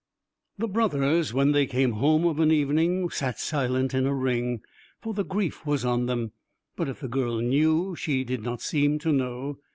[0.57, 4.61] The brothers when they came home of an evening sat silent in a ring,
[4.99, 6.31] for the grief was on them:
[6.75, 9.59] but if the girl knew she did not seem to know.